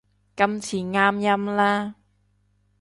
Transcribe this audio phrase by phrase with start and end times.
[0.35, 1.93] 今次啱音啦